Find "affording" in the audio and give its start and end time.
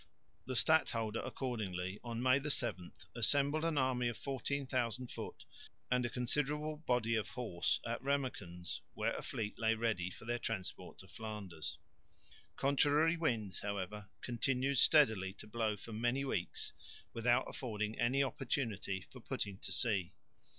17.47-17.99